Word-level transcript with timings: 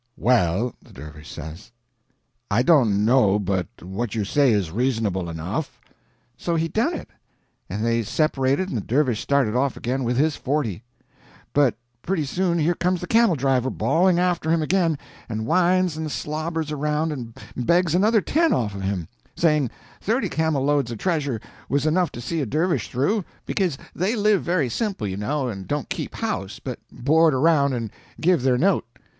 "Well," 0.17 0.73
the 0.81 0.93
dervish 0.93 1.31
says, 1.31 1.71
"I 2.49 2.63
don't 2.63 3.05
know 3.05 3.37
but 3.37 3.67
what 3.81 4.15
you 4.15 4.25
say 4.25 4.51
is 4.51 4.71
reasonable 4.71 5.29
enough." 5.29 5.79
So 6.35 6.55
he 6.55 6.67
done 6.69 6.95
it, 6.95 7.09
and 7.69 7.85
they 7.85 8.01
separated 8.01 8.69
and 8.69 8.75
the 8.75 8.81
dervish 8.81 9.21
started 9.21 9.55
off 9.55 9.77
again 9.77 10.03
with 10.03 10.17
his 10.17 10.35
forty. 10.35 10.81
But 11.53 11.75
pretty 12.01 12.25
soon 12.25 12.57
here 12.57 12.73
comes 12.73 12.99
the 12.99 13.05
camel 13.05 13.35
driver 13.35 13.69
bawling 13.69 14.17
after 14.17 14.49
him 14.49 14.63
again, 14.63 14.97
and 15.29 15.45
whines 15.45 15.95
and 15.97 16.11
slobbers 16.11 16.71
around 16.71 17.11
and 17.11 17.37
begs 17.55 17.93
another 17.93 18.21
ten 18.21 18.53
off 18.53 18.73
of 18.73 18.81
him, 18.81 19.07
saying 19.35 19.69
thirty 20.01 20.29
camel 20.29 20.63
loads 20.65 20.89
of 20.89 20.97
treasures 20.97 21.41
was 21.69 21.85
enough 21.85 22.11
to 22.13 22.21
see 22.21 22.41
a 22.41 22.47
dervish 22.47 22.89
through, 22.89 23.23
because 23.45 23.77
they 23.95 24.15
live 24.15 24.41
very 24.41 24.67
simple, 24.67 25.05
you 25.05 25.15
know, 25.17 25.47
and 25.47 25.67
don't 25.67 25.89
keep 25.89 26.15
house, 26.15 26.57
but 26.57 26.79
board 26.91 27.35
around 27.35 27.73
and 27.73 27.91
give 28.19 28.41
their 28.41 28.57
note. 28.57 28.87